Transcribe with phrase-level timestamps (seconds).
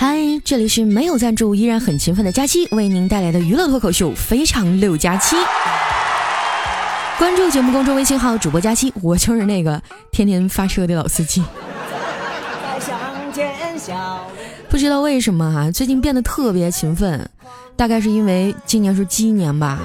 [0.00, 5.36] 嗨，这里是没有赞助依然很勤奋的佳期为您带来的娱乐脱口秀《非常六加七》。
[7.18, 11.44] 关注节目公众微信号主播佳期，我就是那个天天发车的老司机。
[14.70, 17.28] 不知道为什么啊，最近变得特别勤奋，
[17.76, 19.80] 大概是因为今年是鸡年吧。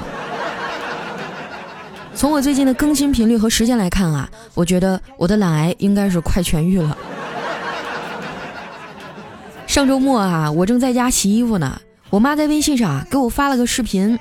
[2.14, 6.98] 从我最近的更新频率和时间来看啊，我觉得我的懒癌应该是快痊愈了。
[9.76, 14.18] 上周末啊，我正在家洗衣服呢，我妈在微信上啊给我发了个视频，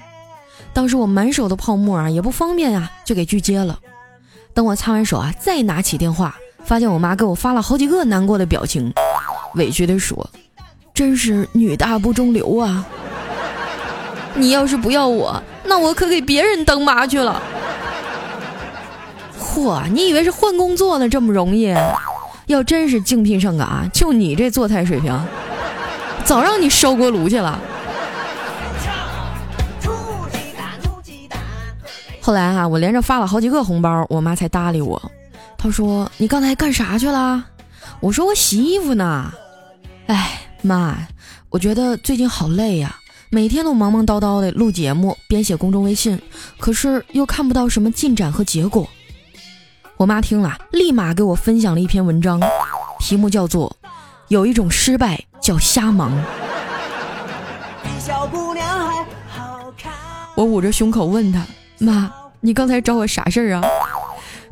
[0.72, 3.78] 当时我满手的泡沫啊，也不方便啊，就给拒接了。
[4.52, 8.92] 等我擦完手啊，再拿起电话，发现我妈给我发了好几个难过的表情，
[9.54, 10.28] 委屈的说
[10.92, 12.84] ：“真是女大不中留啊！
[14.34, 17.40] 你要是不要我，那我可给别人当妈去了。”
[19.38, 21.72] 嚯，你以为是换工作呢这么容易？
[22.46, 25.18] 要真是竞聘上岗，就你这做菜水平，
[26.24, 27.60] 早让你烧锅炉去了。
[32.20, 35.00] 后来啊，我连着发了好几个红包，我妈才搭理我。
[35.58, 37.44] 她说：“你刚才干啥去了？”
[38.00, 39.30] 我说：“我洗衣服呢。”
[40.08, 40.96] 哎，妈，
[41.50, 42.96] 我觉得最近好累呀，
[43.28, 46.18] 每天都忙忙叨叨的录节目，编写公众微信，
[46.58, 48.88] 可是又看不到什么进展和结果。
[49.98, 52.40] 我妈听了，立马给我分享了一篇文章，
[53.00, 53.74] 题目叫做
[54.34, 56.10] 《有一种失败叫瞎忙》。
[60.34, 61.46] 我捂着胸口问她
[61.78, 63.62] ：“妈，你刚才找我啥事儿啊？”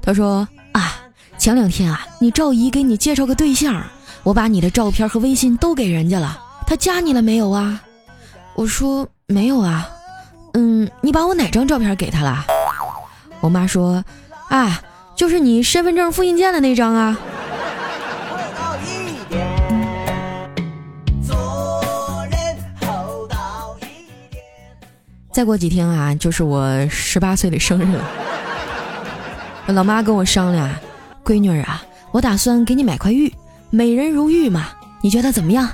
[0.00, 0.94] 她说：“啊，
[1.36, 3.82] 前两天啊，你赵姨给你介绍个对象，
[4.22, 7.80] 我把你的照片和微信都给人家了，他加你了没有啊？”
[8.54, 9.88] 我说：“没有啊。”
[10.54, 12.44] 嗯，你把我哪张照片给他了？
[13.40, 14.04] 我妈说
[14.48, 14.80] ：“啊。”
[15.14, 17.16] 就是你身份证复印件的那张啊！
[25.32, 28.04] 再过几天啊，就是我十八岁的生日了。
[29.72, 30.70] 老妈跟我商量，
[31.24, 33.32] 闺女啊，我打算给你买块玉，
[33.70, 34.68] 美人如玉嘛，
[35.00, 35.66] 你觉得怎么样？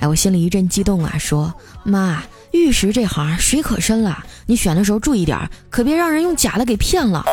[0.00, 2.20] 哎，我心里一阵激动啊，说妈，
[2.50, 7.24] 玉石这行水可深了，你选的时候注意点，可别让人用假的给骗了。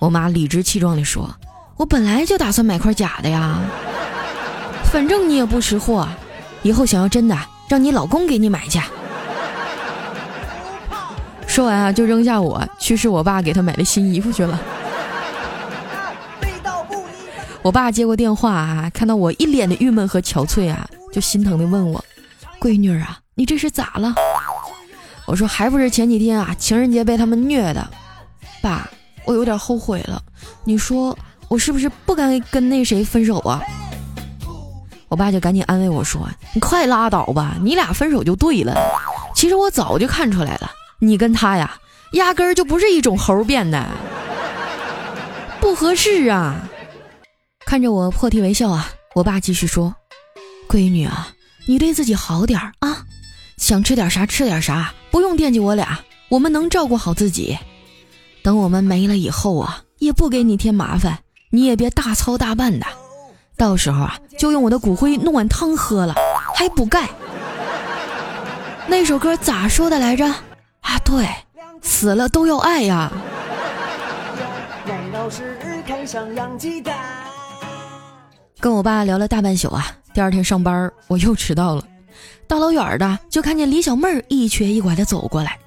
[0.00, 1.32] 我妈理直气壮地说
[1.78, 3.60] ：“我本来就打算买块假的呀，
[4.92, 6.08] 反正你也不识货，
[6.62, 7.38] 以后想要真的，
[7.68, 8.80] 让你老公给你买去。”
[11.46, 14.60] 说完啊，就扔下我去试我爸给他买的新衣服去了。
[17.62, 22.02] 我爸接过电话啊，看到我一脸的郁闷和憔悴啊，就心疼的问我
[22.58, 24.14] ：“闺女啊，你这是咋了？”
[25.26, 27.88] 我说：“还不是前几天啊，情人节被他们虐的，
[28.60, 28.88] 爸。”
[29.24, 30.20] 我有点后悔了，
[30.64, 31.16] 你说
[31.46, 33.62] 我是不是不该跟那谁分手啊？
[35.06, 38.76] 我爸就赶紧安慰我说：“你快拉倒吧，你俩分手就对了。
[39.32, 40.68] 其实我早就看出来了，
[41.04, 41.78] 你跟他呀，
[42.12, 43.84] 压根儿就不是一种猴变的，
[45.60, 46.68] 不合适啊。”
[47.66, 49.92] 看着我破涕为笑啊，我爸继续说
[50.70, 51.32] ：“闺女啊，
[51.66, 53.04] 你对自己好点儿啊，
[53.56, 55.98] 想吃点啥吃点啥，不用惦记我俩，
[56.28, 57.58] 我们能照顾好自己。”
[58.44, 61.18] 等我们没了以后啊，也不给你添麻烦，
[61.50, 62.86] 你也别大操大办的，
[63.56, 66.14] 到时候啊，就用我的骨灰弄碗汤喝了，
[66.54, 67.08] 还补钙。
[68.86, 70.32] 那首歌咋说的来着？
[70.82, 71.26] 啊，对，
[71.80, 73.10] 死了都要爱呀。
[78.60, 81.82] 跟我爸聊了大半宿啊，第二天上班我又迟到了，
[82.46, 85.58] 大老远的就看见李小妹儿一瘸一拐的走过来，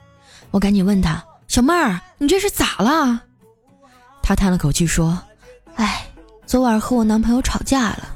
[0.51, 1.23] 我赶紧问她。
[1.47, 3.21] 小妹儿，你这是咋了？
[4.21, 5.17] 她叹了口气说
[5.75, 6.05] ：“哎，
[6.45, 8.13] 昨晚和我男朋友吵架了。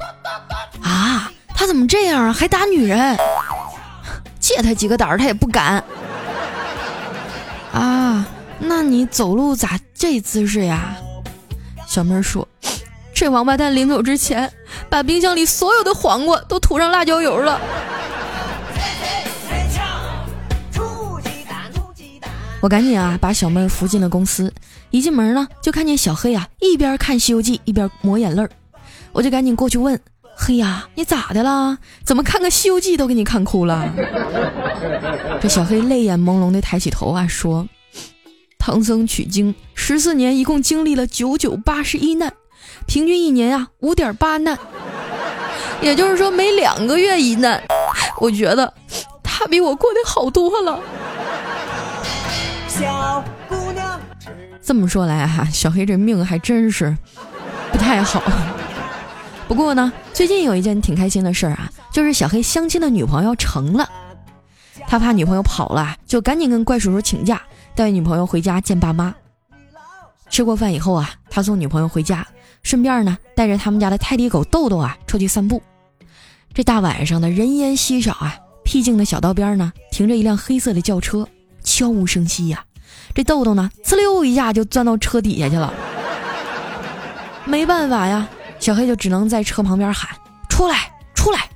[0.81, 2.34] 啊，他怎么这样啊？
[2.34, 3.18] 还打女人？
[4.40, 5.84] 借他几个胆儿，他也不敢。
[7.72, 8.28] 啊，
[8.59, 10.96] 那你走路咋这姿势呀？”
[11.88, 12.47] 小妹儿说
[13.13, 14.52] ：“这王八蛋临走之前，
[14.89, 17.60] 把冰箱里所有的黄瓜都涂上辣椒油了。”
[22.62, 24.54] 我赶紧啊，把小妹扶进了公司。
[24.89, 28.50] 一进门呢，就看见小黑啊，一边看《西游记》一边抹眼泪儿。
[29.13, 29.98] 我就赶紧过去问
[30.41, 31.77] ：“黑呀，你咋的了？
[32.06, 33.94] 怎么看个《西游记》都给你看哭了？”
[35.41, 37.68] 这小黑泪眼朦胧的抬起头啊，说
[38.57, 42.31] ：“唐僧取经十四年，一共经历了九九八十一难，
[42.88, 44.57] 平均一年啊五点八难，
[45.81, 47.62] 也就是说每两个月一难。
[48.21, 48.74] 我觉得
[49.21, 50.80] 他比我过得好多了。”
[52.65, 54.00] 小姑娘，
[54.62, 56.95] 这么说来哈，小黑这命还真是
[57.74, 58.24] 不太好。
[59.50, 63.90] 不过呢，最近有一件挺开心的事儿啊，就是小黑相亲的女朋友成了。
[64.88, 67.42] 他怕女朋友跑了，就赶紧跟怪叔叔请假，
[67.74, 69.13] 带女朋友回家见爸妈。
[70.30, 72.25] 吃过饭以后啊，他送女朋友回家，
[72.62, 75.60] 顺便呢带着他们家的泰迪狗豆豆啊出去散步。
[76.54, 81.28] 这大晚上的人烟稀少啊，僻静的小道边呢停着一辆黑色的轿车，
[81.63, 82.63] 悄无声息呀。
[83.16, 85.74] 这豆豆呢，呲溜一下就钻到车底下去了。
[87.45, 90.09] 没办法呀，小黑就只能在车旁边喊
[90.50, 91.47] ：“出来，出来！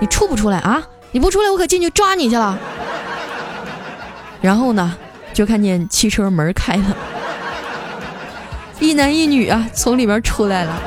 [0.00, 0.82] 你出不出来啊？
[1.10, 2.58] 你不出来，我可进去抓你去了。”
[4.40, 4.96] 然后呢，
[5.32, 6.96] 就看见汽车门开了。
[8.78, 10.82] 一男一女啊，从里面出来了。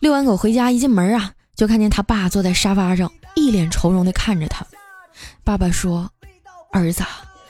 [0.00, 4.64] 遛完狗回家，一进门啊，就看见他爸坐在沙发上，一脸愁容的看着他。
[5.42, 6.10] 爸爸说
[6.72, 7.02] ：“儿子，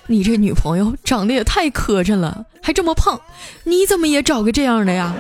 [0.09, 3.21] 你这女朋友长得也太磕碜了，还这么胖，
[3.65, 5.15] 你怎么也找个这样的呀？”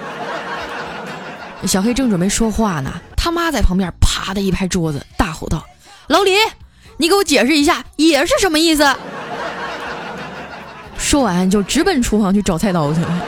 [1.66, 5.64] 小黑正准备说话呢，他妈在旁边啪的一拍桌子，大吼道
[6.06, 6.32] ：“老李！”
[6.98, 8.84] 你给我解释一下，也是什么意思？
[10.96, 13.22] 说完就直奔厨房去找菜刀去了。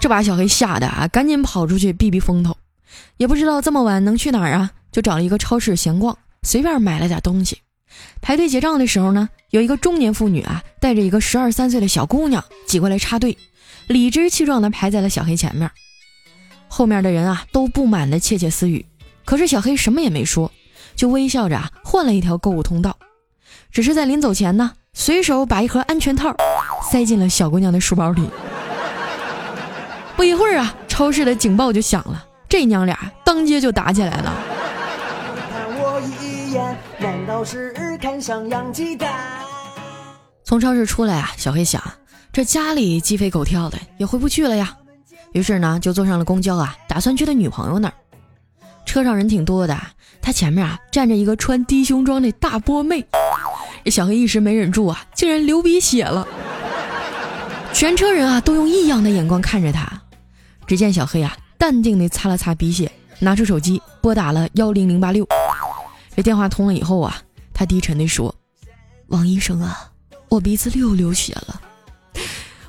[0.00, 2.56] 这把小黑吓得啊，赶紧跑出去避避风头。
[3.16, 7.58] 也不知道这么晚能去哪儿啊，就找了一个超市闲逛，随便买了点东西。
[8.20, 13.36] 排队结账的时候呢，有一个中年妇女啊，带着一个十二三岁的小姑娘挤过来插队，
[13.86, 15.70] 理直气壮地排在了小黑前面。
[16.68, 18.84] 后面的人啊，都不满的窃窃私语。
[19.24, 20.50] 可是小黑什么也没说，
[20.94, 22.96] 就微笑着啊换了一条购物通道，
[23.70, 26.34] 只是在临走前呢，随手把一盒安全套
[26.90, 28.28] 塞进了小姑娘的书包里。
[30.16, 34.34] 不一会儿啊，超市的警报就响了，这娘俩当街就打起来了。
[37.36, 39.12] 超市看上养鸡蛋
[40.42, 41.82] 从超市出来啊，小黑想，
[42.32, 44.74] 这家里鸡飞狗跳的，也回不去了呀。
[45.32, 47.94] 于是呢，就坐上了公交啊，打算去他女朋友那儿。
[48.86, 49.78] 车上人挺多的，
[50.22, 53.04] 他前面啊站着一个穿低胸装的大波妹，
[53.84, 56.26] 这小黑一时没忍住啊，竟然流鼻血了。
[57.74, 59.86] 全车人啊都用异样的眼光看着他。
[60.66, 65.28] 只见小黑啊淡定地擦了擦鼻血，拿出手机拨打了幺零零八六。
[66.16, 67.14] 这电话通了以后啊，
[67.58, 68.34] 他低沉地说
[69.08, 69.88] ：“王医生啊，
[70.28, 71.58] 我鼻子又流血了，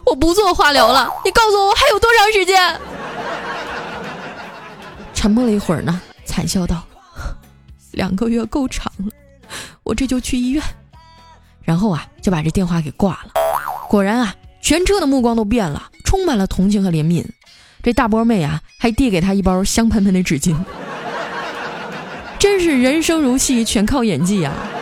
[0.05, 2.79] 我不做化疗了，你告诉我还有多长时间？”
[5.13, 6.01] 沉默了一会儿呢。
[6.23, 6.85] 惨笑道
[7.91, 9.11] ：“两个月够长了，
[9.83, 10.63] 我这就去医院。”
[11.63, 13.31] 然后啊，就把这电话给挂了。
[13.89, 17.25] 果然啊，全车的目光都变了，充满了同情和怜悯。
[17.83, 20.55] 这大波妹啊，还递给他一包香喷喷的纸巾。
[22.39, 24.53] 真是人生如戏，全靠演技呀！
[24.53, 24.76] 大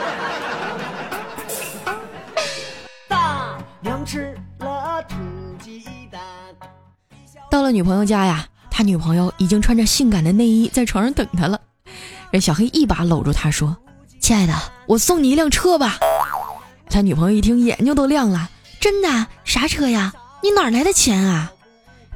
[7.65, 8.47] 了女朋友家呀。
[8.77, 11.61] 他女朋友已经穿着性感的内衣在床上等他了，
[12.29, 13.77] 这小黑一把搂住他说
[14.19, 14.53] ：“亲爱的，
[14.85, 15.97] 我送你一辆车吧。”
[16.91, 18.49] 他女朋友一听眼睛都亮了
[18.81, 19.27] ：“真的？
[19.45, 20.13] 啥车呀？
[20.43, 21.53] 你哪来的钱啊？”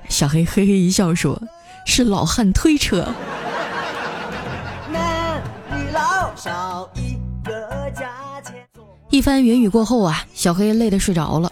[0.10, 1.42] 小黑嘿嘿一笑说
[1.88, 3.08] ：“是老汉推车。”
[9.10, 11.50] 一番云雨过后啊，小黑累得睡着了。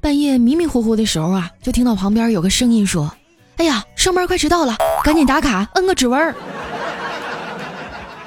[0.00, 3.12] 半夜迷迷糊糊的时候啊，就听到旁边有个声音说。
[3.56, 6.34] 哎呀，上班快迟到了，赶紧打卡，摁个指纹。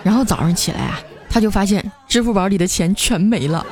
[0.03, 3.65] 然后早上起来啊，他就发现支付宝里的钱全没了。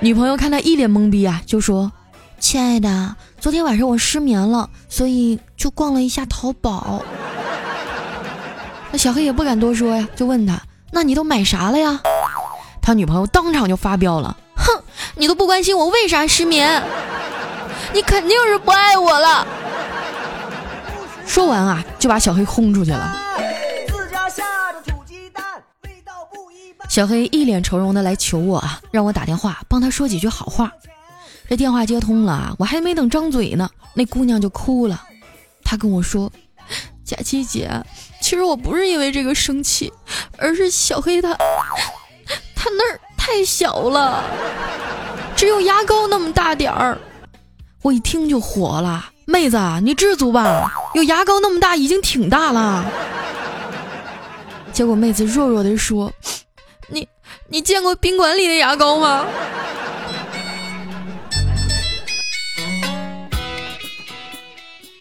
[0.00, 1.92] 女朋友看他一脸懵逼啊，就说
[2.40, 7.02] ：“亲爱的，昨天晚上我失眠了，所以就逛了一下淘宝。”
[8.90, 10.60] 那小黑也不敢多说呀，就问他
[10.90, 12.00] ：“那你都买啥了呀？”
[12.82, 14.82] 他女朋友当场就发飙了：“哼，
[15.14, 16.82] 你都不关心我为啥失眠。”
[17.92, 19.46] 你肯定是不爱我了。
[21.26, 23.16] 说完啊，就把小黑轰出去了。
[26.88, 30.70] 小黑一脸愁容的来求我啊，让我打电话帮他说几句好话。
[31.48, 35.02] 这电话接通了，我还没等张嘴呢，那姑娘就哭了。
[35.64, 36.30] 她跟我说
[37.04, 37.70] ：“佳琪姐，
[38.20, 39.92] 其实我不是因为这个生气，
[40.38, 41.34] 而是小黑他
[42.54, 44.22] 他那儿太小了，
[45.34, 46.98] 只有牙膏那么大点儿。”
[47.82, 52.84] 我一听就火了，妹子，你知足吧，有牙膏那么大已经挺大了。
[54.72, 56.12] 结果妹子弱弱的说
[56.88, 57.08] ：“你
[57.48, 59.26] 你见过宾馆里的牙膏吗？”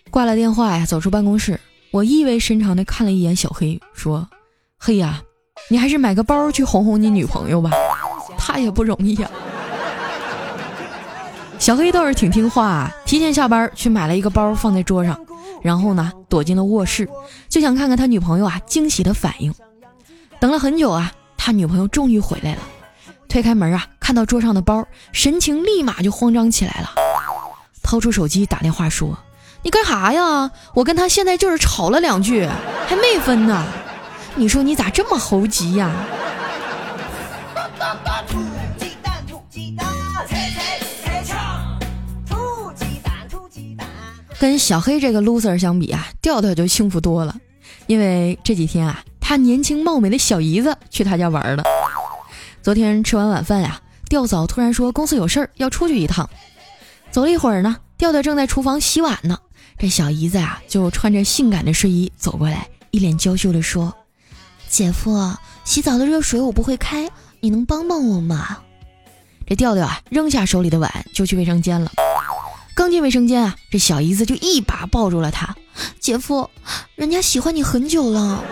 [0.09, 1.59] 挂了电话呀，走出办公室，
[1.91, 4.27] 我意味深长的看了一眼小黑，说
[4.75, 5.21] ：“黑呀，
[5.69, 7.69] 你还是买个包去哄哄你女朋友吧，
[8.39, 9.29] 她也不容易呀。”
[11.61, 15.15] 小黑倒是挺听话，提前下班去买了一个包放在桌上，
[15.61, 17.07] 然后呢躲进了卧室，
[17.49, 19.53] 就想看看他女朋友啊惊喜的反应。
[20.39, 22.61] 等了很久啊，他女朋友终于回来了，
[23.29, 26.95] 推开门啊，看到桌上的包，神情立马就慌张起来了，
[27.83, 29.15] 掏出手机打电话说
[29.61, 30.49] ：“你干啥呀？
[30.73, 32.49] 我跟他现在就是吵了两句，
[32.87, 33.63] 还没分呢。
[34.33, 35.91] 你说你咋这么猴急呀？”
[44.41, 47.37] 跟小黑这个 loser 相比啊，调调就幸福多了，
[47.85, 51.63] 因为这几天啊，他年轻貌美的小姨子去他家玩了。
[52.63, 53.79] 昨天吃完晚饭呀，
[54.09, 56.27] 调嫂突然说公司有事儿要出去一趟。
[57.11, 59.37] 走了一会儿呢，调调正在厨房洗碗呢，
[59.77, 63.93] 这小姨子啊就穿着性感的睡衣走过来，一脸娇羞的说
[64.67, 65.31] ：“姐夫，
[65.63, 67.07] 洗澡的热水我不会开，
[67.41, 68.57] 你能帮帮我吗？”
[69.45, 71.91] 这调调啊扔下手里的碗就去卫生间了。
[72.73, 75.55] 刚进卫生间啊，这小姨子就一把抱住了他。
[75.99, 76.49] 姐夫，
[76.95, 78.43] 人家喜欢你很久了，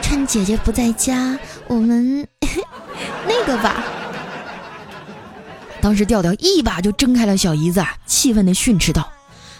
[0.00, 2.26] 趁姐姐不在家，我们
[3.26, 3.84] 那个吧。
[5.80, 9.10] 当时调调一把就挣开了小姨子，啊气愤的训斥道：“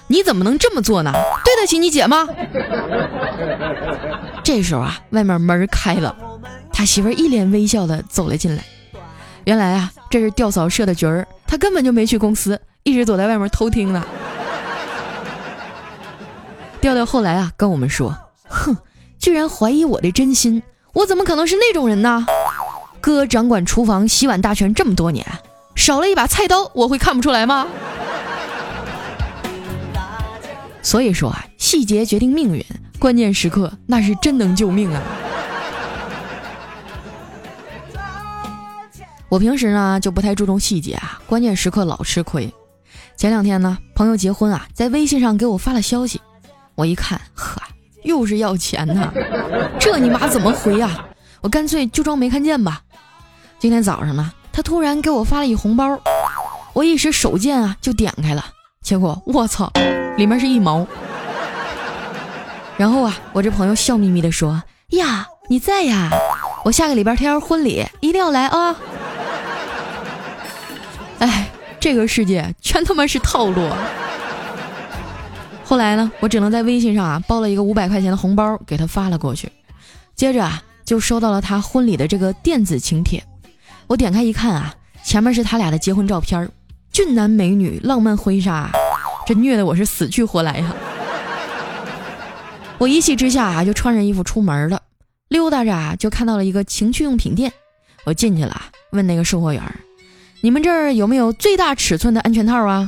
[0.09, 1.13] 你怎么能这么做呢？
[1.45, 2.27] 对得起你姐吗？”
[4.43, 6.17] 这时候啊，外面门开了，
[6.73, 8.65] 他媳妇一脸微笑的走了进来。
[9.45, 12.59] 原来啊，这是调嫂设的局儿，他根本就没去公司。
[12.85, 14.05] 一直躲在外面偷听呢。
[16.81, 18.77] 调调后来啊跟我们说：“哼，
[19.19, 20.63] 居然怀疑我的真心，
[20.93, 22.27] 我怎么可能是那种人呢？
[23.01, 25.27] 哥掌管厨房洗碗大权这么多年，
[25.75, 27.67] 少了一把菜刀，我会看不出来吗？”
[30.83, 32.63] 所以说啊，细节决定命运，
[32.99, 35.03] 关键时刻那是真能救命啊。
[39.31, 42.53] 我平时呢就不太注重细节啊，关键时刻老吃亏。
[43.17, 46.21] 前两天呢，朋友结婚啊，在微信上给我发了消息，
[46.75, 47.63] 我一看，呵，
[48.03, 49.13] 又是要钱呢，
[49.81, 51.07] 这你妈怎么回啊？
[51.41, 52.83] 我干脆就装没看见吧。
[53.59, 55.99] 今天早上呢，他突然给我发了一红包，
[56.75, 58.45] 我一时手贱啊，就点开了，
[58.83, 59.73] 结果我操，
[60.17, 60.87] 里面是一毛。
[62.77, 66.11] 然后啊，我这朋友笑眯眯的说：“呀，你在呀？
[66.65, 68.77] 我下个礼拜天婚礼一定要来啊。”
[71.21, 71.49] 哎。
[71.85, 73.69] 这个世界全他妈是套路。
[75.63, 79.53] 后来呢，我只能在微信上啊包了一个五百块钱的红包给他发了过去，
[80.17, 83.23] 接着啊就收到了他婚礼的这个电子请帖。
[83.87, 84.75] 我点开一看啊，
[85.05, 86.51] 前面是他俩的结婚照片，
[86.91, 88.71] 俊男美女，浪漫婚纱，
[89.27, 90.75] 这虐的我是死去活来呀！
[92.79, 94.81] 我一气之下啊就穿着衣服出门了，
[95.29, 97.53] 溜达着啊就看到了一个情趣用品店，
[98.05, 98.59] 我进去了，
[98.93, 99.63] 问那个售货员。
[100.45, 102.87] 你们这儿有没有最大尺寸的安全套啊？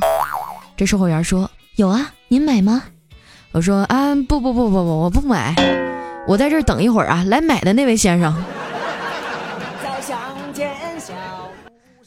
[0.75, 2.83] 这售货员说有啊，您买吗？
[3.51, 5.55] 我说啊，不不不不不，我不买，
[6.27, 8.31] 我在这儿等一会儿啊，来买的那位先生。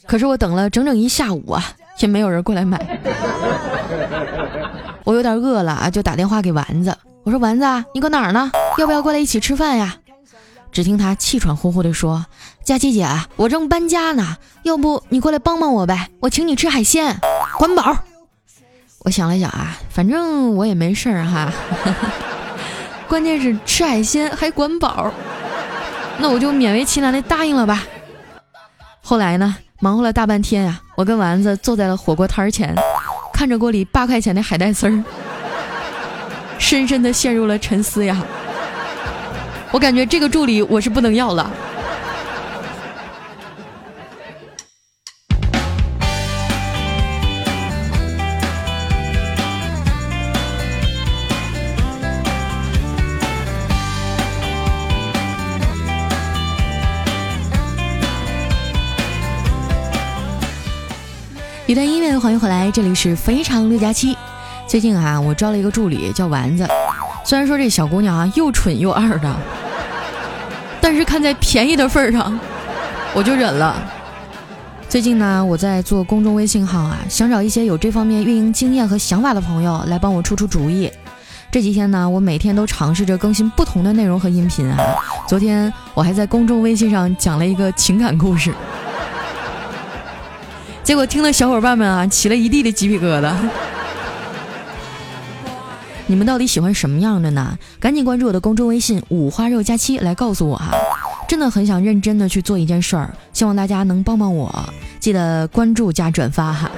[0.07, 1.61] 可是我等了整整一下午啊，
[1.99, 2.79] 也没有人过来买。
[5.03, 8.49] 我有点饿了啊，就打电话给丸子，我说丸子，你搁哪儿呢？
[8.77, 9.97] 要不要过来一起吃饭呀？
[10.71, 12.25] 只听他气喘呼呼地说
[12.63, 16.09] ：“佳琪姐，我正搬家呢，要不你过来帮帮我呗？
[16.21, 17.19] 我请你吃海鲜，
[17.57, 17.97] 管饱。”
[19.03, 21.51] 我想了想啊，反正我也没事儿哈，
[23.09, 25.11] 关键是吃海鲜还管饱，
[26.19, 27.83] 那我就勉为其难的答应了吧。
[29.01, 32.75] 后来呢，忙活了大半天呀，我跟丸子坐在了火锅摊前，
[33.33, 35.03] 看着锅里八块钱的海带丝儿，
[36.59, 38.23] 深深的陷入了沉思呀。
[39.73, 41.49] 我感觉这个助理我是不能要了。
[61.65, 64.17] 一段音乐，欢迎回来，这里是非常六加七。
[64.67, 66.67] 最近啊，我招了一个助理，叫丸子。
[67.23, 69.33] 虽然说这小姑娘啊又蠢又二的。
[70.81, 72.37] 但是看在便宜的份上，
[73.13, 73.75] 我就忍了。
[74.89, 80.91] 最近呢，我在做公众微信号啊，想找一些有这方面运营经验和想法的朋友来帮我出出主意。
[81.49, 84.77] 这几天呢，我每天都尝试着更新不同的内容和音频啊。
[85.27, 88.53] 昨天我还在公众微信上讲了一个情感故事，
[90.83, 93.31] 结果听的小伙伴们啊起了一地的鸡皮疙瘩。
[96.07, 97.57] 你们到底喜欢什么样的呢？
[97.79, 100.71] 赶紧关注我的公众微信“五花肉佳期”来告诉我哈！
[101.27, 104.53] 真的很想认真的去做一件事儿，希望大家能帮帮我，
[104.99, 106.69] 记得关注加转发哈。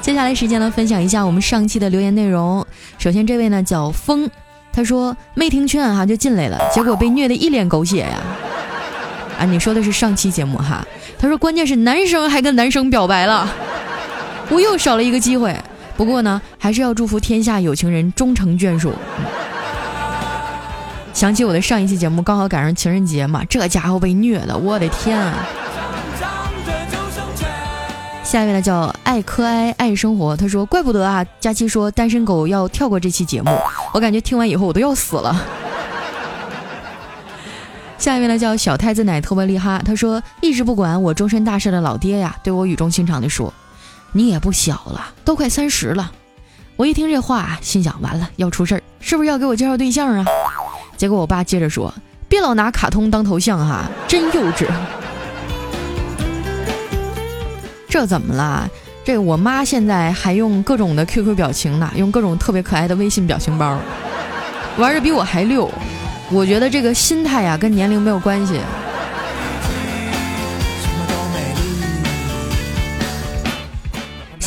[0.00, 2.64] 接下来时间呢，分享一下我们上期的留言内容。
[2.96, 4.30] 首先这位呢叫风，
[4.72, 8.20] 他说没听劝哈就进来了，结果被虐的一脸狗血呀。
[9.40, 10.86] 啊，你说的是上期节目哈。
[11.18, 13.48] 他说关键是男生还跟男生表白了，
[14.48, 15.52] 我又少了一个机会。
[15.96, 18.92] 不过呢，还是要祝福天下有情人终成眷属。
[21.12, 25.46] 想起我的上一期节目，刚好赶上情人节嘛，这家伙被虐的，我的天啊！
[28.22, 33.56] 下一位呢叫爱科哀爱生活，他说怪不得啊，佳期说单身狗要跳过这期节目，
[33.94, 35.42] 我感觉听完以后我都要死了。
[37.96, 43.54] 下一位呢叫小太子奶特别厉害，他说一直不管我终身大事的老爹呀，对我语重心长的说，
[44.12, 46.12] 你也不小了，都快三十了。
[46.76, 50.24] 我一听这话，心想完了要出事儿，是不是要给我介绍对象啊？
[50.96, 51.92] 结果我爸接着说，
[52.28, 54.66] 别老拿卡通当头像哈，真幼稚。
[57.88, 58.68] 这怎么了？
[59.04, 63.78] 这我妈现在还用各种的 QQ 表情呢，用各种特别可爱的微信表情包，
[64.76, 65.70] 玩的比我还溜。
[66.30, 68.60] 我觉得这个心态呀，跟年龄没有关系。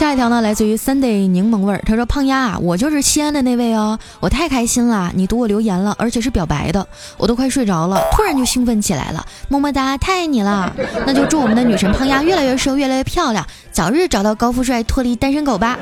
[0.09, 1.79] 下一条呢，来自于 Sunday 柠檬味儿。
[1.85, 10.75] 他说：“胖丫，我就是西安的那位哦，我太开心了，你读我留言了，而且是表白的，我都快睡着了，突然就兴奋起来了，么么哒，太爱你了。
[11.05, 15.77] 那就祝我们的女神胖丫越来越瘦，越来越漂亮，早日找到高富帅，脱离单身狗吧。”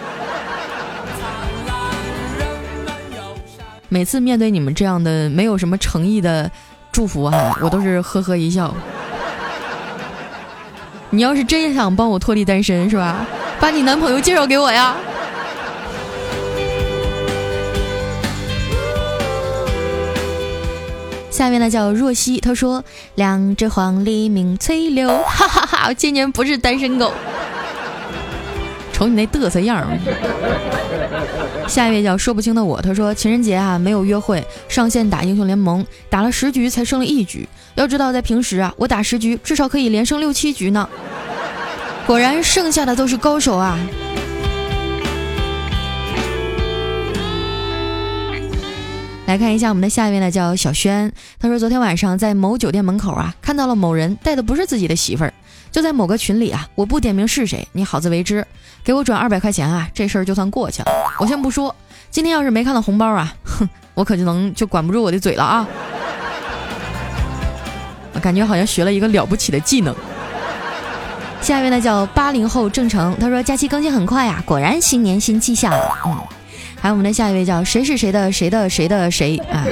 [3.88, 6.52] 每次面对你们这样的没有什么诚意的
[6.92, 8.76] 祝福哈，我都是呵呵一笑。
[11.12, 13.26] 你要是真想帮我脱离单身，是吧？
[13.60, 14.96] 把你男朋友介绍给我呀！
[21.30, 22.84] 下面呢叫若曦，他说
[23.16, 25.86] ：“两只黄鹂鸣翠柳，哈哈哈！
[25.88, 27.14] 我今年不是单身狗，
[28.92, 29.86] 瞅你那嘚瑟样儿。”
[31.68, 37.48] 下一位叫说不清的我，他说：“情人节啊，没有约会，上线打英雄联盟，打了十局才胜了一局。
[37.76, 40.90] 要知道，在平时啊，我打十局至少可以连胜六七局呢。”
[42.08, 43.78] 果然，剩下的都是高手啊！
[49.26, 51.12] 来看一下我们的下一位呢，叫小轩。
[51.38, 55.34] 他说，昨天晚上在某酒店门口啊，看到了某人带的不是自己的媳妇儿，
[55.70, 58.48] 就在某个群里啊，我不点名是谁，你好自为之，
[58.86, 60.88] 给我转二百块钱啊，这事儿就算过去了。
[61.20, 61.76] 我先不说，
[62.10, 65.68] 今天要是没看到红包啊，哼， 我可就能就管不住我的嘴了啊！
[68.14, 69.94] 我感觉好像学了一个了不起的技能。
[71.42, 75.74] 下一位呢叫八零后郑成，他说假期更新很快呀，果然新年新气象。
[76.06, 76.18] 嗯，
[76.82, 79.66] 还有我们的下一位叫谁是谁的谁的谁的谁啊？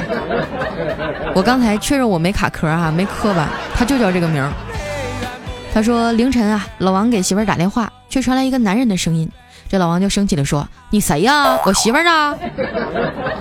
[1.36, 3.49] 我刚才确认我没卡壳哈，没磕吧？
[3.75, 4.49] 他就叫这个名儿。
[5.73, 9.30] 他说凌晨啊，老王给媳妇儿打电话，却传来一个男人的声音。
[9.67, 11.60] 这老王就生气的说：“你谁呀？
[11.65, 12.38] 我媳妇儿呢？”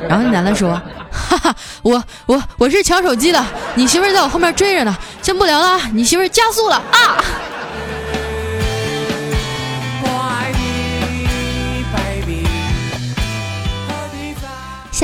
[0.08, 0.72] 然后那男的说
[1.12, 4.96] ：“哈哈，我我我是抢手机的，你媳妇儿在我后面追着呢。
[5.22, 7.22] 先不聊了，你媳妇儿加速了啊！”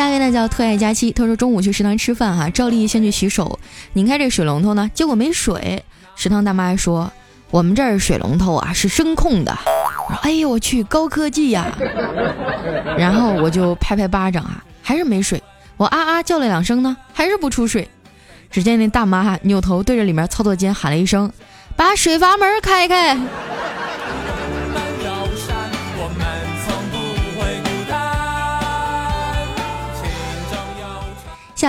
[0.00, 3.58] 下一位呢叫特爱佳期，他说中午去食堂吃饭哈，照例先去洗手，
[3.92, 5.84] 拧开这水龙头呢，结果没水。
[6.16, 7.12] 食堂大妈说
[7.50, 9.54] 我们这儿水龙头啊是声控的，
[10.22, 11.66] 哎呦我去高科技呀！
[12.96, 15.42] 然后我就拍拍巴掌啊，还是没水。
[15.76, 17.86] 我啊啊叫了两声呢，还是不出水。
[18.50, 21.30] 只见那大妈哈扭头对着里面操作间喊了一声
[21.76, 23.18] ：“把水阀门开开。”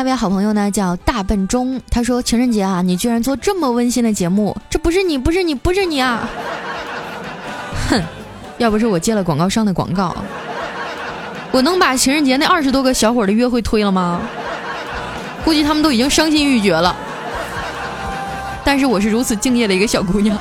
[0.03, 6.27] 那位好朋友呢叫大笨钟，他说情人节啊，你居然做这么温馨的节目，这不是你，不是你，不是你啊！
[7.87, 8.01] 哼，
[8.57, 10.15] 要不是我接了广告商的广告，
[11.51, 14.19] 我能把情人节那二十多个小伙的约会推了吗？
[15.45, 16.95] 估计他们都已经伤心欲绝了。
[18.63, 20.35] 但是我是如此敬业的一个小姑娘。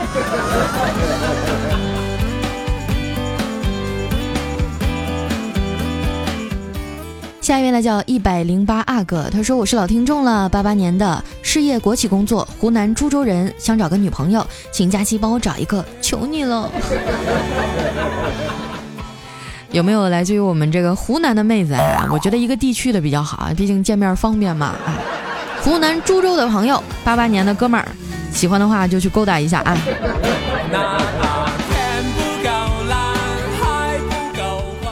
[7.50, 16.70] 下一位呢叫一百零八阿哥，他说我是老听众了，八八年的，事业国企工作，湖南株洲人，想找个女朋友，请假期帮我找一个，求你了。
[19.72, 22.06] 有没有来自于我们这个湖南的妹子啊？
[22.12, 24.66] 我觉得一个地区的比较好啊，毕竟见面方便嘛。
[24.66, 24.94] 啊
[25.64, 27.88] 湖南株洲的朋友，八八年的哥们儿，
[28.32, 29.76] 喜欢的话就去勾搭一下啊。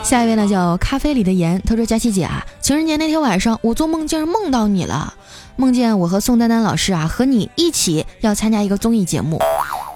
[0.09, 5.13] 下一位呢叫咖啡里的盐，他说佳琪姐啊，情人节那天晚上我做梦竟然梦到你了，
[5.55, 9.39] 梦见我和宋丹丹老师啊和你一起要参加一个综艺节目，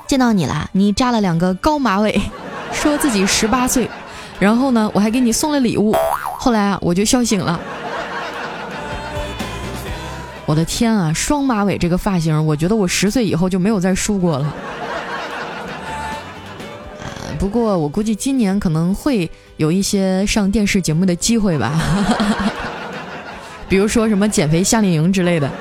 [0.07, 2.21] 见到你了，你扎了两个高马尾，
[2.71, 3.89] 说自己十八岁，
[4.37, 5.95] 然后呢，我还给你送了礼物。
[6.37, 7.59] 后来啊，我就笑醒了。
[10.45, 14.53] 我的天啊，双马尾这个发型，我觉得我十岁以后就没有再梳过了。
[17.39, 21.77] 不过我估计今年可能会有一些上电视节目的机会吧，
[23.67, 25.51] 比如说什么减肥夏令营之类的。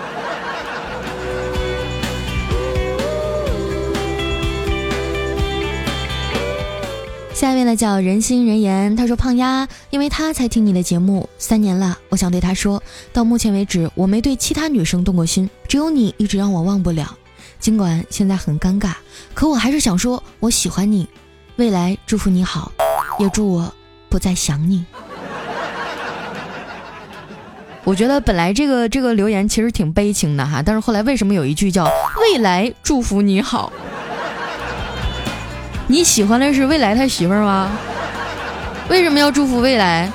[7.34, 12.80] 下一位呢叫人心人言，他说胖丫，因为他才听你的节目三年了，我想对他说，
[13.12, 17.18] 到目前为止我没对其他女生动过心，只有你一直让我忘不了。
[17.58, 18.92] 尽管现在很尴尬，
[19.34, 21.08] 可我还是想说我喜欢你。
[21.56, 22.72] 未来祝福你好，
[23.18, 23.72] 也祝我
[24.08, 24.84] 不再想你。
[27.84, 31.84] 我觉得本来这个这个留言其实挺悲情的哈，但是后来为什么有一句叫
[32.20, 33.72] “未来祝福你好”？
[35.88, 37.70] 你喜欢的是未来他媳妇儿吗？
[38.88, 40.10] 为什么要祝福未来？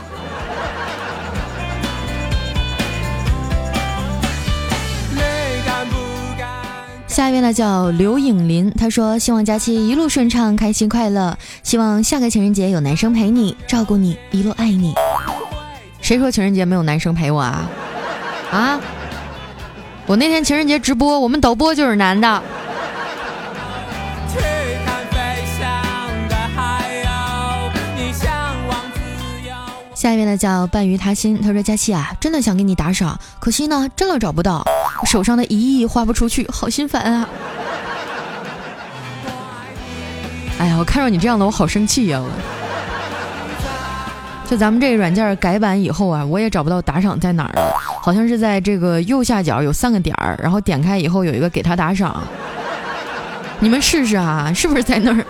[7.08, 14.94] 下一位呢叫刘颖林，他说希望假期一路顺畅，开心快乐，希望下个情人节有男生陪你，照顾你，一路爱你。
[16.02, 17.68] 谁说情人节没有男生陪我啊？
[18.52, 18.80] 啊？
[20.06, 22.42] 我那天情人节直播，我们导播就是男的。
[29.96, 34.64] 下一位呢叫半鱼他心，他说佳期啊，真的想给你打赏，可惜呢，真的找不到，
[35.06, 37.30] 手上的一亿花不出去，好心烦啊！
[40.60, 42.22] 哎呀，我看着你这样的，我好生气呀！
[44.50, 52.24] 就咱们这个软件改版以后啊，我也找不到打赏在哪儿了，好像是在这个右下角有三个点儿，然后点开以后有一个给他打赏，
[53.60, 55.26] 你们试试啊，是不是在那儿？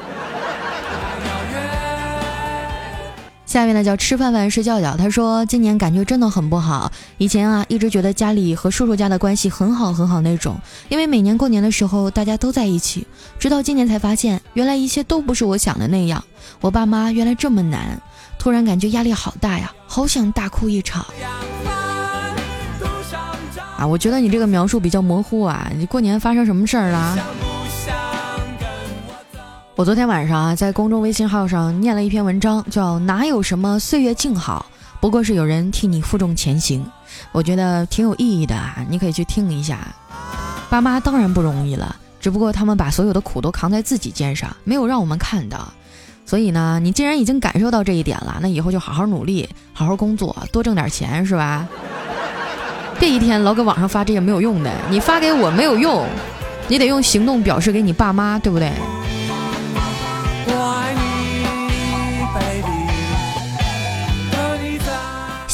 [3.47, 4.95] 下面呢叫吃饭饭睡觉觉。
[4.95, 6.91] 他说今年感觉真的很不好。
[7.17, 13.07] 以前啊一直觉得家里和叔叔家的关系很好很好那种，因为每年过年的时候大家都在一起。
[13.39, 16.23] 直到今年才发现，原来一切都不是我想的那样。
[16.59, 17.99] 我爸妈原来这么难，
[18.37, 21.05] 突然感觉压力好大呀，好想大哭一场。
[23.77, 27.17] 啊，我觉得你这个描述比较模糊啊，你过年发生什么事儿了？
[29.77, 34.65] 我昨天晚上啊，在公众微信号上念了一篇文章，叫《哪有什么岁月静好，
[34.99, 36.83] 不过是有人替你负重前行》，
[37.31, 39.87] 我觉得挺有意义的啊，你可以去听一下。
[40.67, 45.71] 爸妈当然不容易了，只不过他们把所有的苦都扛在自己肩上，没有让我们看到。
[46.25, 51.67] 所以呢，你既然已经感受到这一点了，那以后就好好努力，好好工作，多挣点钱，是吧？
[52.99, 56.07] 别一天老搁网上发这些没有用的，你发给我没有用，
[56.67, 58.71] 你得用行动表示给你爸妈，对不对？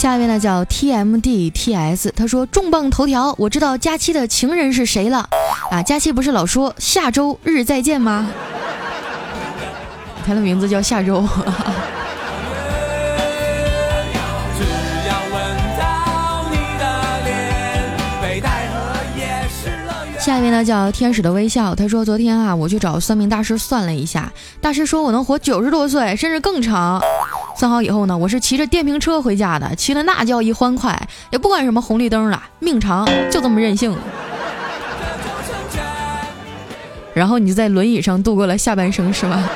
[0.03, 5.29] 下一位呢叫 T M D T S，他说重磅头条，我知道佳期的情人是谁了
[5.71, 5.81] 啊！
[5.81, 8.29] 佳期不是老说下周日再见吗？
[10.27, 11.25] 他的名字叫下周。
[20.19, 27.01] 下一位呢叫天使的微笑，他说昨天啊我去找算命大师算了一下，大师说我能活九十多岁，甚至更长。
[27.55, 33.95] 算好以后呢，我是骑着电瓶车回家的，骑的那叫一欢快，也不管什么红绿灯了，命长就这么任性。
[37.13, 39.47] 然后你就在轮椅上度过了下半生，是吗？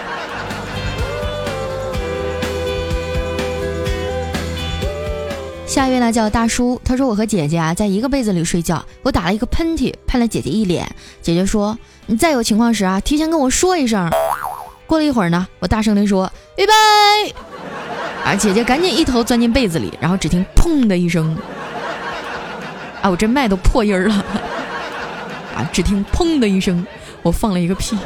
[5.65, 10.87] 下一位呢叫大叔，他说我和姐姐啊在一个被子里睡觉，我打了一个喷嚏，喷了姐姐一脸。
[11.21, 14.09] 姐姐说你再有情况时啊，提前跟我说一声。
[14.85, 16.71] 过了一会儿呢，我大声地说预备。
[18.27, 18.35] 啊！
[18.35, 21.33] 姐姐赶紧一头钻进被子里，然后只听“砰”的一声，
[23.01, 23.09] 啊！
[23.09, 24.13] 我这麦都破音了，
[25.55, 25.63] 啊！
[25.71, 26.85] 只听“砰”的一声，
[27.21, 27.97] 我放了一个屁。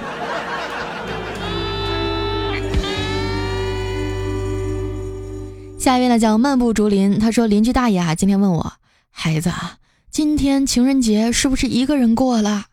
[5.79, 8.73] 下一位呢叫漫步竹林，他说邻居大爷啊，今天问我
[9.09, 9.77] 孩子啊，
[10.11, 12.65] 今天情人节是不是一个人过了？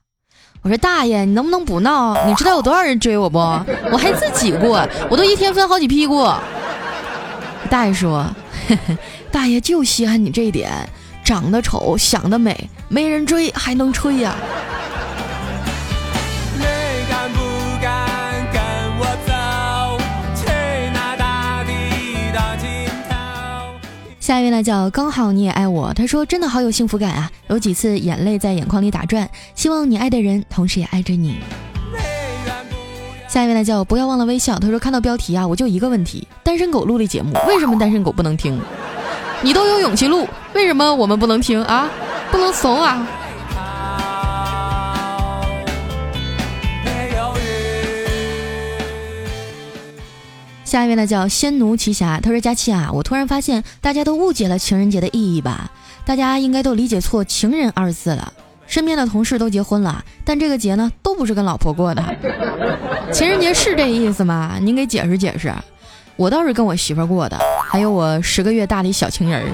[0.61, 2.27] 我说大爷，你能不能不闹？
[2.27, 3.39] 你知道有多少人追我不？
[3.39, 6.39] 我还自己过，我都一天分好几批过。
[7.70, 8.26] 大爷说
[9.31, 10.70] ：“大爷就稀罕你这一点，
[11.22, 14.35] 长得丑，想得美，没人追还能吹呀。”
[24.18, 31.38] 下一位呢叫刚好你也爱我，他说真的好有幸福感啊，有几次眼泪在眼眶里打转，希望你爱的人同时也爱着你。
[33.29, 38.59] 下一位呢叫不要忘了微笑，他说看到标题啊，我就一个问题：单身狗录的节目，为什么单身狗不能听？
[39.43, 41.91] 你都有勇气录，为什么我们不能听啊？
[42.33, 43.07] 不能怂啊！
[50.64, 55.71] 下一位呢叫仙奴奇侠，他说佳期啊，我突然发现大家都误解了情人节的意义吧？
[56.07, 58.33] 大家应该都理解错“情人”二字了。
[58.68, 62.04] 身边的同事都结婚了，但这个节呢都不是跟老婆过的。
[63.11, 64.59] 情人节是这意思吗？
[64.61, 65.52] 您给解释解释。
[66.16, 67.38] 我倒是跟我媳妇过的，
[67.70, 69.46] 还有我十个月大的小情人儿。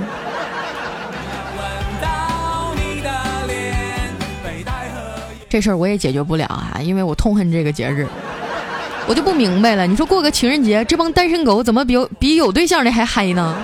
[5.48, 8.08] 这事儿我也解决不了啊，因为我痛恨这个节日。
[9.06, 13.56] 我就不明白了，你说过个情人节，这帮单身狗怎么比比有对象的还嗨呢？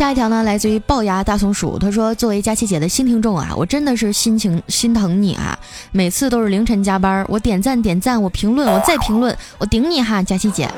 [0.00, 1.78] 下一条呢，来自于龅牙大松鼠。
[1.78, 5.58] 他说：“作为佳琪姐的新听众啊，我真的是心情心疼你啊！
[5.92, 10.70] 每次都是凌晨加班，我点赞点赞，我评论，我再评论，我顶你哈，佳琪姐。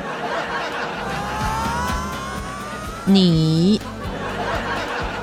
[3.04, 3.80] 你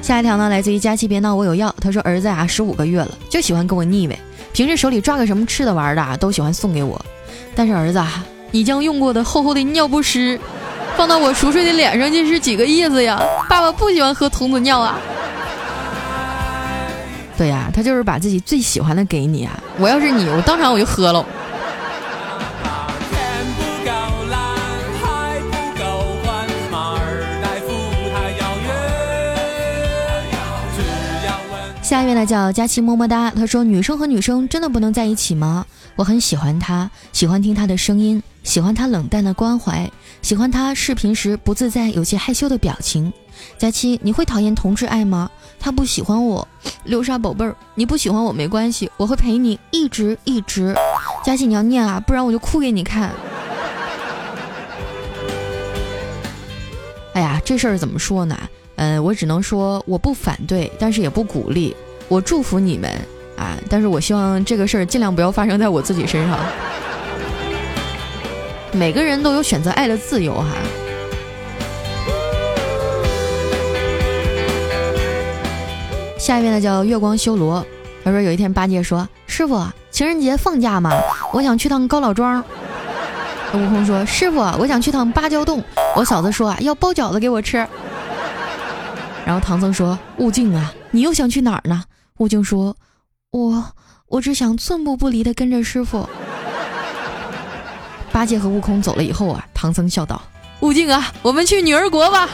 [0.00, 1.74] 下一条呢，来自于佳琪别闹我有药。
[1.80, 4.16] 他说：“儿子啊，十五个月了，就喜欢跟我腻歪，
[4.52, 7.04] 平时手里抓个什么吃的玩的啊，都喜欢送给我。”
[7.60, 8.02] 但是儿子，
[8.52, 10.40] 你将用过的厚厚的尿不湿
[10.96, 13.20] 放到我熟睡的脸上，这是几个意思呀？
[13.50, 14.98] 爸爸不喜欢喝童子尿啊。
[17.36, 19.62] 对呀，他就是把自己最喜欢的给你啊。
[19.78, 21.22] 我要是你，我当场我就喝了。
[31.90, 35.66] 下一位呢叫佳琪么么哒，他说女生和女生真的不能在一起吗？
[35.96, 39.90] 我很喜欢他，喜欢听他的声音，喜欢他冷淡的关怀，
[40.22, 43.12] 喜欢他视频时不自在、有些害羞的表情。
[43.58, 45.28] 佳琪，你会讨厌同志爱吗？
[45.58, 46.46] 他不喜欢我，
[46.84, 50.72] 流沙宝贝儿，你不喜欢我没关系，我会陪你一直一直。
[51.24, 53.10] 佳琪，你要念啊，不然我就哭给你看。
[57.14, 58.38] 哎呀，这事儿怎么说呢？
[58.80, 61.76] 嗯，我只能说我不反对，但是也不鼓励。
[62.08, 62.90] 我祝福你们
[63.36, 66.38] 啊，但是我希望这个事儿尽量不要发生在我自己身上。
[68.72, 70.46] 每个人都有选择爱的自由哈。
[76.18, 77.62] 下一位呢叫月光修罗，
[78.02, 80.90] 他说有一天八戒说：“师傅，情人节放假吗？
[81.34, 82.42] 我想去趟高老庄。”
[83.52, 85.62] 悟空说：“师傅，我想去趟芭蕉洞。
[85.94, 87.66] 我嫂子说啊，要包饺子给我吃。”
[89.26, 91.84] 然后唐僧说：“悟净啊，你又想去哪儿呢？”
[92.18, 92.76] 悟净说
[93.30, 93.64] ：“我
[94.06, 96.08] 我只想寸步不离的跟着师傅。
[98.10, 100.20] ”八戒和悟空走了以后啊，唐僧笑道
[100.60, 102.28] ：“悟净啊，我们去女儿国吧。”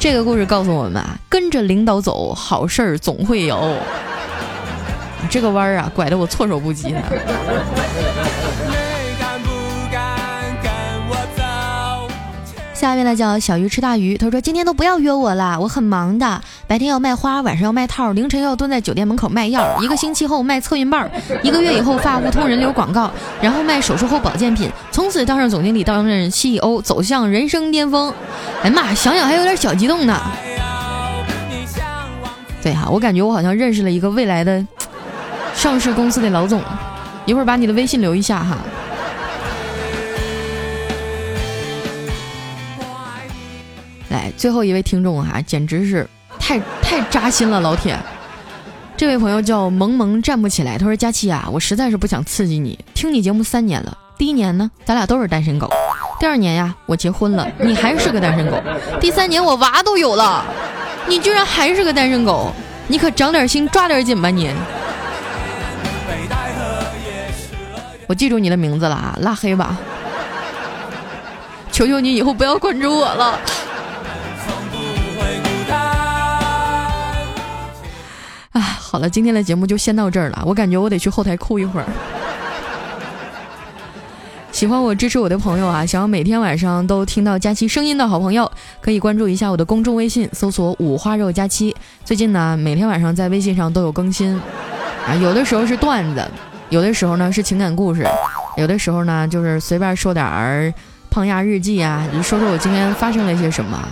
[0.00, 3.76] 这个故事告诉我们啊，跟着领导走，好事儿总会有。
[5.28, 7.02] 这个弯儿啊，拐的我措手不及呢。
[12.78, 21.10] 下一位呢叫小鱼吃大鱼，他说今天都不要约我了，我很忙的，白天要卖花，晚上要卖套，凌晨要蹲在酒店门口卖药，一个星期后卖测孕棒，
[21.42, 23.10] 一个月以后发互通人流广告，
[23.42, 28.14] 然后卖手术后保健品，从此当上总经理，当任 CEO，走向人生巅峰。
[28.62, 30.16] 哎妈，想想还有点小激动呢。
[32.62, 34.64] 对哈，我感觉我好像认识了一个未来的
[35.52, 36.62] 上市公司的老总，
[37.26, 38.56] 一会儿把你的微信留一下哈。
[44.38, 47.98] 最后一位听众哈，简直是太太扎心了，老铁！
[48.96, 55.66] 这位朋友叫萌萌站不起来，他说：“佳期啊，我实在是不想刺激你，听你节目三年了，第一年呢，咱俩都是单身狗；
[56.20, 58.58] 第二年呀，我结婚了，你还是个单身狗；
[59.00, 60.44] 第三年我娃都有了，
[61.08, 62.52] 你居然还是个单身狗，
[62.86, 64.52] 你可长点心，抓点紧吧你！
[68.06, 69.76] 我记住你的名字了啊，拉黑吧！
[71.72, 73.36] 求求你以后不要关注我了。”
[78.90, 80.42] 好了，今天的节目就先到这儿了。
[80.46, 81.86] 我感觉我得去后台哭一会儿。
[84.50, 91.76] 喜欢我、支持我的朋友啊，想要每天晚上都听到佳期声音的好朋友，可以关注一下我的公众微信，搜索“五花肉佳期”。
[92.02, 94.34] 最近呢，每天晚上在微信上都有更新
[95.06, 96.26] 啊，有的时候是段子，
[96.70, 98.06] 有的时候呢是情感故事，
[98.56, 100.72] 有的时候呢就是随便说点儿
[101.10, 103.86] 胖丫日记啊，说说我今天发生了些什么。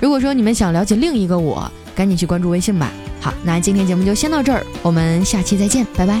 [0.00, 2.90] 如果说你们想了解另一个我，赶紧去关注微信吧。
[3.22, 6.20] 好，那今天节目就先到这儿，我们下期再见，拜拜。